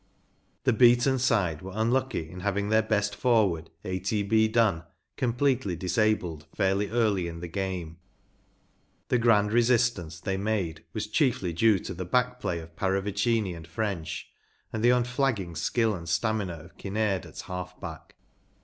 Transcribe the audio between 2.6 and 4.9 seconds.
their best for¬ ward, A, T, B. Dunn,